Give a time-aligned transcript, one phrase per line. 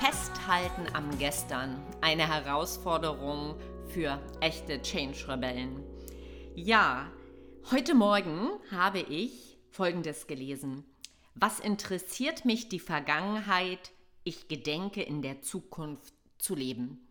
[0.00, 1.78] Festhalten am Gestern.
[2.00, 5.84] Eine Herausforderung für echte Change-Rebellen.
[6.54, 7.12] Ja,
[7.70, 10.86] heute Morgen habe ich Folgendes gelesen.
[11.34, 13.90] Was interessiert mich die Vergangenheit?
[14.24, 17.06] Ich gedenke in der Zukunft zu leben.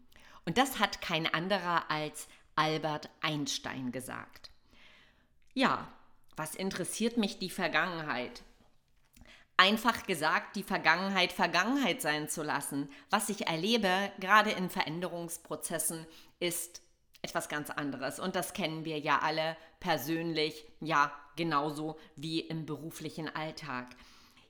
[0.48, 4.50] Und das hat kein anderer als Albert Einstein gesagt.
[5.54, 5.88] Ja,
[6.36, 8.42] was interessiert mich die Vergangenheit?
[9.60, 12.88] Einfach gesagt, die Vergangenheit Vergangenheit sein zu lassen.
[13.10, 16.08] Was ich erlebe, gerade in Veränderungsprozessen,
[16.40, 16.82] ist
[17.22, 18.22] etwas ganz anderes.
[18.22, 23.88] Und das kennen wir ja alle persönlich, ja, genauso wie im beruflichen Alltag.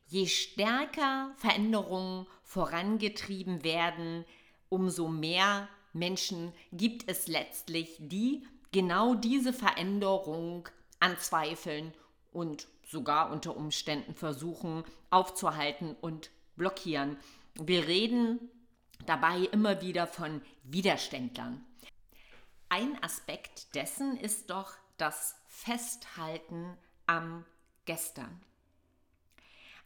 [0.05, 4.25] Je stärker Veränderungen vorangetrieben werden,
[4.69, 11.95] umso mehr Menschen gibt es letztlich, die genau diese Veränderung anzweifeln
[12.31, 17.17] und sogar unter Umständen versuchen aufzuhalten und blockieren.
[17.53, 18.39] Wir reden
[19.05, 21.63] dabei immer wieder von Widerständlern.
[22.67, 27.45] Ein Aspekt dessen ist doch das Festhalten am
[27.85, 28.41] Gestern.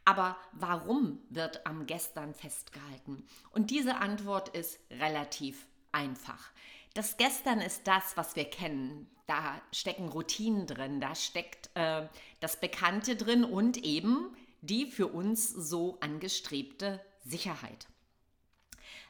[0.04, 3.26] Aber warum wird am Gestern festgehalten?
[3.52, 6.50] Und diese Antwort ist relativ einfach.
[6.94, 9.10] Das Gestern ist das, was wir kennen.
[9.26, 12.06] Da stecken Routinen drin, da steckt äh,
[12.38, 17.88] das Bekannte drin und eben die für uns so angestrebte Sicherheit.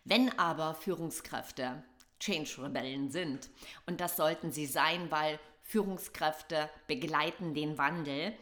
[0.04, 1.82] Wenn aber Führungskräfte
[2.20, 3.50] Change-Rebellen sind,
[3.86, 8.32] und das sollten sie sein, weil Führungskräfte begleiten den Wandel,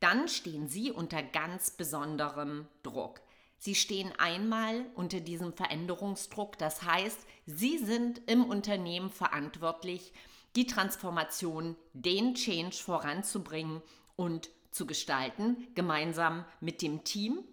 [0.00, 3.20] dann stehen sie unter ganz besonderem Druck.
[3.64, 6.58] Sie stehen einmal unter diesem Veränderungsdruck.
[6.58, 10.12] Das heißt, Sie sind im Unternehmen verantwortlich,
[10.56, 13.80] die Transformation, den Change voranzubringen
[14.16, 17.44] und zu gestalten, gemeinsam mit dem Team.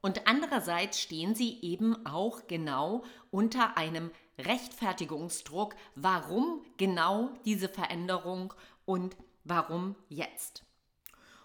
[0.00, 3.02] Und andererseits stehen Sie eben auch genau
[3.32, 10.62] unter einem Rechtfertigungsdruck, warum genau diese Veränderung und warum jetzt.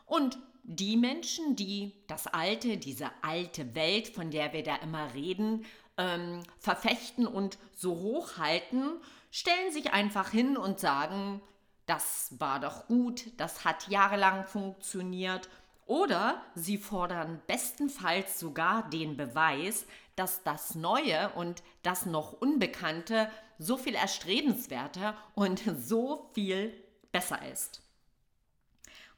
[0.05, 5.65] Und die Menschen, die das Alte, diese alte Welt, von der wir da immer reden,
[5.97, 11.41] ähm, verfechten und so hochhalten, stellen sich einfach hin und sagen,
[11.85, 15.49] das war doch gut, das hat jahrelang funktioniert.
[15.85, 23.75] Oder sie fordern bestenfalls sogar den Beweis, dass das Neue und das noch Unbekannte so
[23.75, 26.73] viel erstrebenswerter und so viel
[27.11, 27.81] besser ist.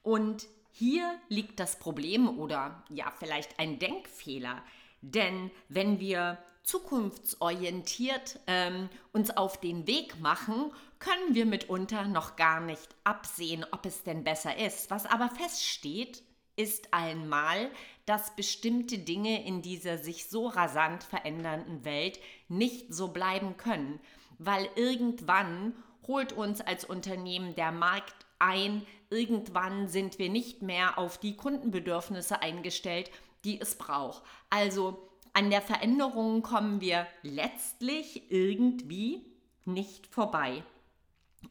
[0.02, 0.48] Und
[0.82, 4.64] hier liegt das Problem oder ja vielleicht ein Denkfehler.
[5.02, 12.62] Denn wenn wir zukunftsorientiert ähm, uns auf den Weg machen, können wir mitunter noch gar
[12.62, 14.90] nicht absehen, ob es denn besser ist.
[14.90, 16.24] Was aber feststeht,
[16.56, 17.70] ist einmal,
[18.08, 24.00] dass bestimmte Dinge in dieser sich so rasant verändernden Welt nicht so bleiben können,
[24.40, 25.76] weil irgendwann
[26.08, 32.42] holt uns als Unternehmen der Markt ein, irgendwann sind wir nicht mehr auf die Kundenbedürfnisse
[32.42, 33.12] eingestellt,
[33.44, 34.24] die es braucht.
[34.50, 39.26] Also an der Veränderung kommen wir letztlich irgendwie
[39.66, 40.64] nicht vorbei.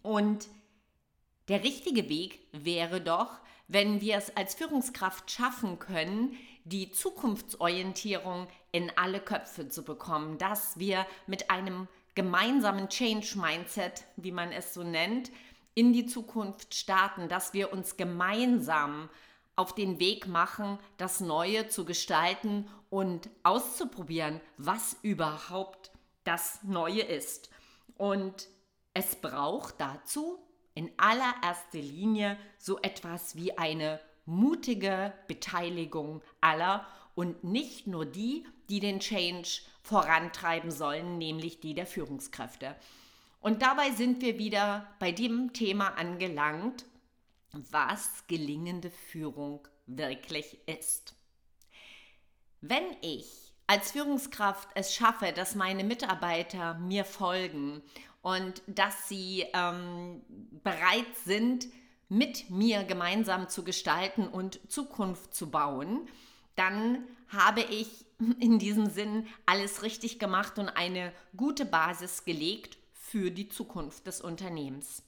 [0.03, 0.49] Und
[1.49, 8.93] der richtige Weg wäre doch, wenn wir es als Führungskraft schaffen können, die Zukunftsorientierung in
[8.97, 14.83] alle Köpfe zu bekommen, dass wir mit einem gemeinsamen Change Mindset, wie man es so
[14.83, 15.31] nennt,
[15.75, 19.09] in die Zukunft starten, dass wir uns gemeinsam
[19.57, 25.91] auf den Weg machen, das Neue zu gestalten und auszuprobieren, was überhaupt
[26.25, 27.51] das Neue ist.
[27.97, 28.49] Und
[28.95, 30.39] es braucht dazu
[30.75, 38.81] in allererster Linie so etwas wie eine mutige Beteiligung aller und nicht nur die, die
[38.81, 42.77] den Change vorantreiben sollen, nämlich die der Führungskräfte.
[43.41, 46.85] Und dabei sind wir wieder bei dem Thema angelangt,
[47.53, 51.15] was gelingende Führung wirklich ist.
[52.61, 57.83] Wenn ich als Führungskraft es schaffe, dass meine Mitarbeiter mir folgen
[58.21, 60.23] und dass sie ähm,
[60.63, 61.67] bereit sind,
[62.09, 66.09] mit mir gemeinsam zu gestalten und Zukunft zu bauen,
[66.57, 68.05] dann habe ich
[68.41, 72.80] in diesem Sinn alles richtig gemacht und eine gute Basis gelegt
[73.11, 75.03] für die Zukunft des Unternehmens.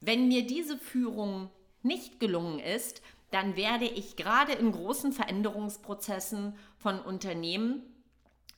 [0.00, 1.50] Wenn mir diese Führung
[1.82, 3.00] nicht gelungen ist,
[3.30, 7.82] dann werde ich gerade in großen Veränderungsprozessen von Unternehmen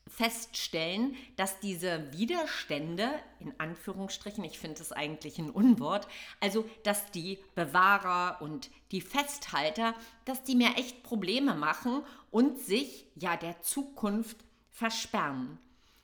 [0.07, 6.09] feststellen, dass diese Widerstände, in Anführungsstrichen, ich finde es eigentlich ein Unwort,
[6.41, 9.95] also dass die Bewahrer und die Festhalter,
[10.25, 14.39] dass die mir echt Probleme machen und sich ja der Zukunft
[14.71, 15.59] versperren.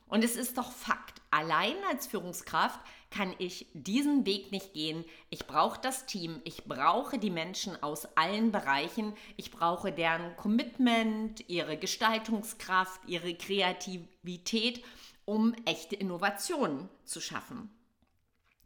[0.09, 2.81] Und es ist doch Fakt, allein als Führungskraft
[3.11, 5.05] kann ich diesen Weg nicht gehen.
[5.29, 11.49] Ich brauche das Team, ich brauche die Menschen aus allen Bereichen, ich brauche deren Commitment,
[11.49, 14.83] ihre Gestaltungskraft, ihre Kreativität,
[15.27, 17.71] um echte Innovationen zu schaffen.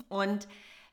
[0.08, 0.46] Und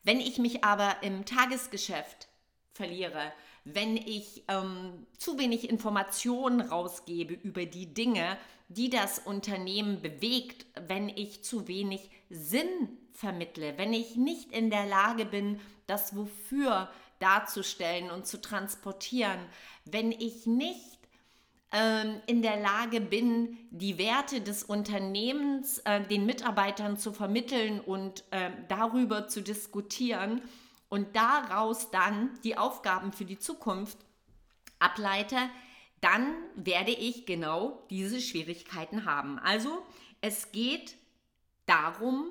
[0.03, 2.27] wenn ich mich aber im Tagesgeschäft
[2.73, 3.31] verliere,
[3.73, 8.37] wenn ich ähm, zu wenig Informationen rausgebe über die Dinge,
[8.69, 14.85] die das Unternehmen bewegt, wenn ich zu wenig Sinn vermittle, wenn ich nicht in der
[14.85, 19.39] Lage bin, das Wofür darzustellen und zu transportieren,
[19.85, 20.99] wenn ich nicht
[21.71, 28.23] ähm, in der Lage bin, die Werte des Unternehmens äh, den Mitarbeitern zu vermitteln und
[28.31, 30.41] äh, darüber zu diskutieren
[30.89, 33.97] und daraus dann die Aufgaben für die Zukunft
[34.79, 35.37] ableite,
[36.01, 39.39] dann werde ich genau diese Schwierigkeiten haben.
[39.39, 39.83] Also
[40.21, 40.95] es geht
[41.65, 42.29] darum,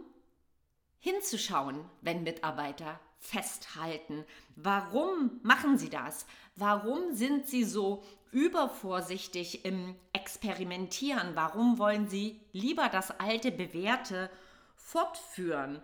[0.98, 4.24] hinzuschauen, wenn Mitarbeiter festhalten.
[4.56, 6.26] Warum machen sie das?
[6.56, 11.34] Warum sind sie so übervorsichtig im Experimentieren?
[11.34, 14.30] Warum wollen sie lieber das alte Bewährte
[14.74, 15.80] fortführen?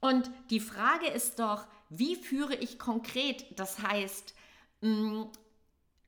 [0.00, 3.58] Und die Frage ist doch, wie führe ich konkret?
[3.58, 4.34] Das heißt,
[4.80, 5.22] mm,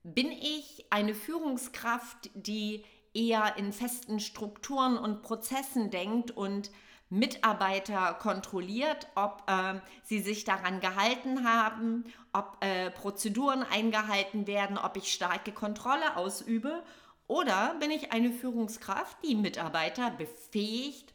[0.02, 2.84] bin ich eine Führungskraft, die
[3.14, 6.70] eher in festen Strukturen und Prozessen denkt und
[7.10, 14.96] Mitarbeiter kontrolliert, ob äh, sie sich daran gehalten haben, ob äh, Prozeduren eingehalten werden, ob
[14.96, 16.82] ich starke Kontrolle ausübe?
[17.26, 21.14] Oder bin ich eine Führungskraft, die Mitarbeiter befähigt,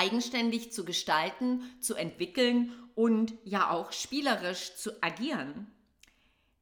[0.00, 5.70] eigenständig zu gestalten, zu entwickeln und ja auch spielerisch zu agieren?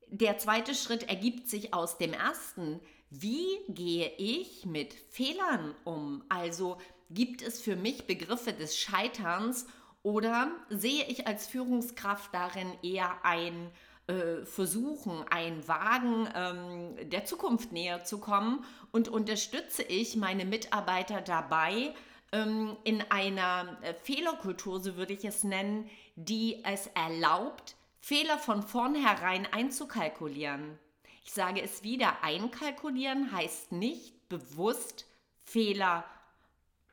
[0.09, 2.81] Der zweite Schritt ergibt sich aus dem ersten.
[3.11, 6.25] Wie gehe ich mit Fehlern um?
[6.29, 6.79] Also
[7.11, 9.67] gibt es für mich Begriffe des Scheiterns
[10.03, 13.71] oder sehe ich als Führungskraft darin eher ein
[14.09, 21.21] äh, Versuchen, ein Wagen ähm, der Zukunft näher zu kommen und unterstütze ich meine Mitarbeiter
[21.21, 21.95] dabei,
[22.31, 29.47] in einer äh, Fehlerkultur, so würde ich es nennen, die es erlaubt, Fehler von vornherein
[29.51, 30.79] einzukalkulieren.
[31.25, 35.07] Ich sage es wieder, einkalkulieren heißt nicht bewusst
[35.45, 36.05] Fehler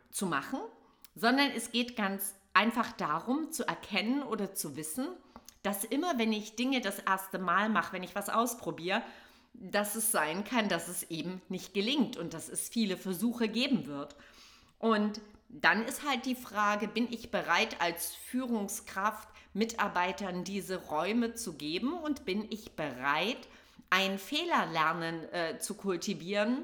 [0.09, 0.59] zu machen,
[1.15, 5.07] sondern es geht ganz einfach darum zu erkennen oder zu wissen,
[5.63, 9.01] dass immer wenn ich Dinge das erste Mal mache, wenn ich was ausprobiere,
[9.53, 13.87] dass es sein kann, dass es eben nicht gelingt und dass es viele Versuche geben
[13.87, 14.15] wird.
[14.79, 21.53] Und dann ist halt die Frage, bin ich bereit als Führungskraft Mitarbeitern diese Räume zu
[21.53, 23.47] geben und bin ich bereit,
[23.89, 26.63] ein Fehlerlernen äh, zu kultivieren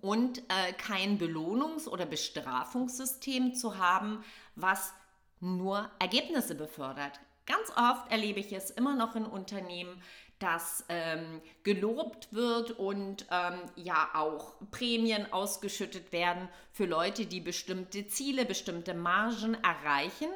[0.00, 4.24] und äh, kein Belohnungs- oder Bestrafungssystem zu haben,
[4.56, 4.94] was
[5.40, 7.20] nur Ergebnisse befördert.
[7.46, 10.00] Ganz oft erlebe ich es immer noch in Unternehmen,
[10.38, 18.08] dass ähm, gelobt wird und ähm, ja auch Prämien ausgeschüttet werden für Leute, die bestimmte
[18.08, 20.28] Ziele, bestimmte Margen erreichen.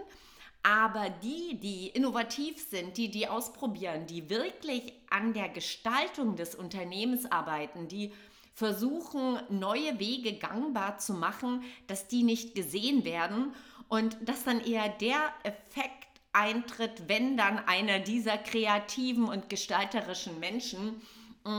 [0.62, 7.31] Aber die, die innovativ sind, die, die ausprobieren, die wirklich an der Gestaltung des Unternehmens
[7.31, 8.12] arbeiten, die
[8.55, 13.55] versuchen, neue Wege gangbar zu machen, dass die nicht gesehen werden
[13.88, 16.07] und dass dann eher der Effekt
[16.38, 21.02] eintritt, wenn dann einer dieser kreativen und gestalterischen Menschen
[21.45, 21.52] mh,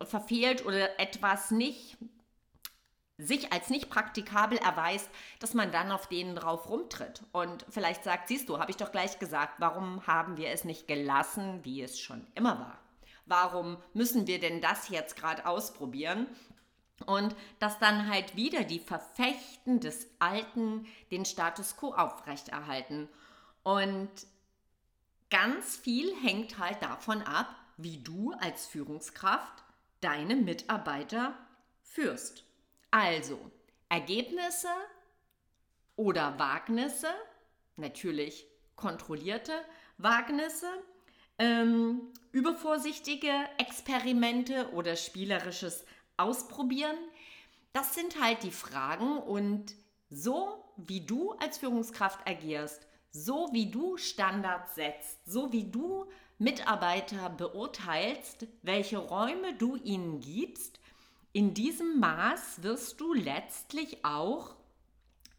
[0.00, 1.96] mm, verfehlt oder etwas nicht
[3.18, 8.28] sich als nicht praktikabel erweist, dass man dann auf denen drauf rumtritt und vielleicht sagt,
[8.28, 11.98] siehst du, habe ich doch gleich gesagt, warum haben wir es nicht gelassen, wie es
[11.98, 12.78] schon immer war?
[13.24, 16.26] Warum müssen wir denn das jetzt gerade ausprobieren?
[17.06, 23.08] Und dass dann halt wieder die Verfechten des Alten den Status quo aufrechterhalten.
[23.66, 24.10] Und
[25.28, 29.64] ganz viel hängt halt davon ab, wie du als Führungskraft
[30.00, 31.36] deine Mitarbeiter
[31.82, 32.44] führst.
[32.92, 33.50] Also
[33.88, 34.68] Ergebnisse
[35.96, 37.08] oder Wagnisse,
[37.74, 38.46] natürlich
[38.76, 39.52] kontrollierte
[39.98, 40.68] Wagnisse,
[41.40, 45.84] ähm, übervorsichtige Experimente oder spielerisches
[46.16, 46.96] Ausprobieren.
[47.72, 49.74] Das sind halt die Fragen und
[50.08, 52.85] so wie du als Führungskraft agierst,
[53.24, 56.06] so wie du Standards setzt, so wie du
[56.38, 60.80] Mitarbeiter beurteilst, welche Räume du ihnen gibst,
[61.32, 64.54] in diesem Maß wirst du letztlich auch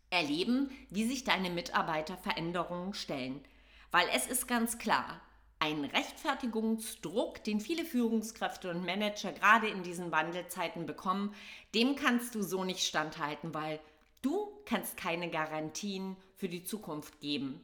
[0.09, 3.43] erleben, wie sich deine Mitarbeiter Veränderungen stellen.
[3.91, 5.21] Weil es ist ganz klar,
[5.59, 11.33] ein Rechtfertigungsdruck, den viele Führungskräfte und Manager gerade in diesen Wandelzeiten bekommen,
[11.75, 13.79] dem kannst du so nicht standhalten, weil
[14.21, 17.61] du kannst keine Garantien für die Zukunft geben.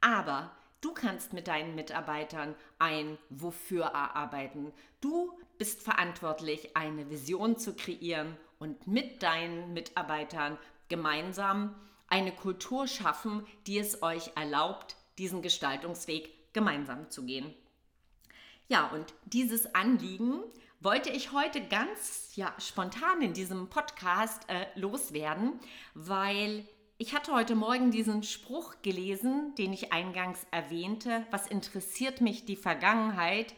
[0.00, 4.72] Aber du kannst mit deinen Mitarbeitern ein Wofür erarbeiten.
[5.00, 10.58] Du bist verantwortlich, eine Vision zu kreieren und mit deinen Mitarbeitern
[10.88, 11.74] gemeinsam
[12.08, 17.54] eine Kultur schaffen, die es euch erlaubt, diesen Gestaltungsweg gemeinsam zu gehen.
[18.68, 20.42] Ja, und dieses Anliegen
[20.84, 25.58] wollte ich heute ganz ja, spontan in diesem Podcast äh, loswerden,
[25.94, 31.26] weil ich hatte heute Morgen diesen Spruch gelesen, den ich eingangs erwähnte.
[31.30, 33.54] Was interessiert mich die Vergangenheit?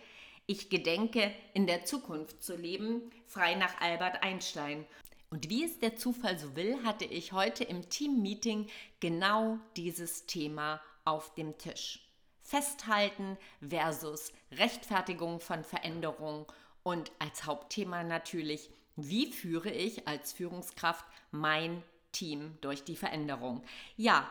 [0.47, 4.87] Ich gedenke, in der Zukunft zu leben, frei nach Albert Einstein.
[5.29, 8.69] Und wie es der Zufall so will, hatte ich heute im Teammeeting
[9.01, 12.07] genau dieses Thema auf dem Tisch.
[12.45, 13.37] Festhalten
[13.69, 16.47] versus Rechtfertigung von Veränderung
[16.87, 23.65] und als Hauptthema natürlich, wie führe ich als Führungskraft mein Team durch die Veränderung.
[23.97, 24.25] Ja,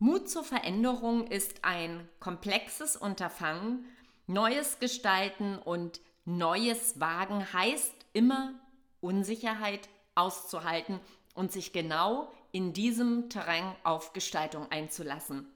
[0.00, 3.84] Mut zur Veränderung ist ein komplexes Unterfangen.
[4.26, 8.52] Neues gestalten und Neues wagen heißt immer
[9.00, 10.98] Unsicherheit auszuhalten
[11.36, 15.46] und sich genau in diesem Terrain auf Gestaltung einzulassen.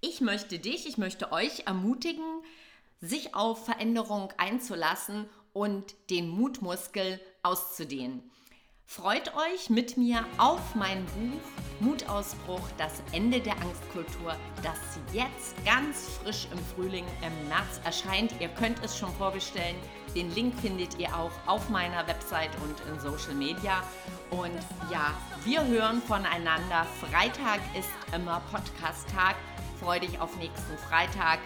[0.00, 2.24] Ich möchte dich, ich möchte euch ermutigen,
[3.02, 8.30] sich auf Veränderung einzulassen und den Mutmuskel auszudehnen.
[8.92, 11.40] Freut euch mit mir auf mein Buch
[11.78, 14.78] Mutausbruch, das Ende der Angstkultur, das
[15.12, 18.34] jetzt ganz frisch im Frühling im März erscheint.
[18.40, 19.76] Ihr könnt es schon vorbestellen.
[20.16, 23.80] Den Link findet ihr auch auf meiner Website und in Social Media.
[24.30, 24.58] Und
[24.90, 25.14] ja,
[25.44, 26.84] wir hören voneinander.
[27.00, 29.36] Freitag ist immer Podcast-Tag.
[29.78, 31.38] Freue dich auf nächsten Freitag.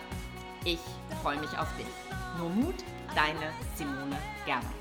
[0.64, 0.78] Ich
[1.22, 1.86] freue mich auf dich.
[2.38, 2.76] Nur Mut,
[3.14, 4.16] deine Simone
[4.46, 4.72] Gerber.